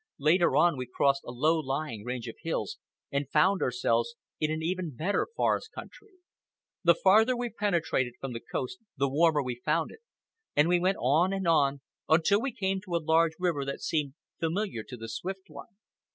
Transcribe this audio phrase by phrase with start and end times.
[0.17, 2.79] Later on we crossed a low lying range of hills
[3.11, 6.13] and found ourselves in an even better forest country.
[6.83, 9.99] The farther we penetrated from the coast the warmer we found it,
[10.55, 14.15] and we went on and on until we came to a large river that seemed
[14.39, 15.75] familiar to the Swift One.